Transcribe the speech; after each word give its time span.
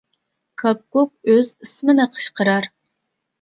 كاككۇك 0.61 1.11
ئۆز 1.33 1.51
ئىسمىنى 1.67 2.07
قىچقىرار. 2.17 2.71